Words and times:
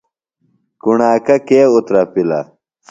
کُݨاکہ 0.81 1.35
کے 1.47 1.59
اُترپِلہ؟ 1.75 2.41